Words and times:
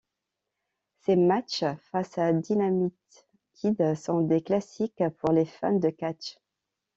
Ses 1.01 1.15
matchs 1.15 1.63
face 1.91 2.17
à 2.17 2.33
Dynamite 2.33 3.27
Kid 3.53 3.93
sont 3.93 4.21
des 4.21 4.41
classiques 4.41 5.03
pour 5.19 5.31
les 5.31 5.45
fans 5.45 5.73
de 5.73 5.91
catch. 5.91 6.37